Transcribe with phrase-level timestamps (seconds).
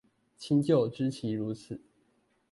[0.39, 1.79] 親舊知其如此